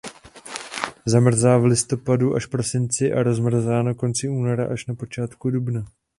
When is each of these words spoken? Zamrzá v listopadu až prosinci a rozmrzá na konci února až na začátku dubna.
Zamrzá 1.05 1.57
v 1.57 1.65
listopadu 1.65 2.35
až 2.35 2.45
prosinci 2.45 3.13
a 3.13 3.23
rozmrzá 3.23 3.83
na 3.83 3.93
konci 3.93 4.29
února 4.29 4.67
až 4.69 4.85
na 4.85 4.95
začátku 4.99 5.49
dubna. 5.49 5.85